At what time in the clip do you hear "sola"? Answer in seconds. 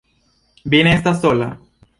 1.27-1.53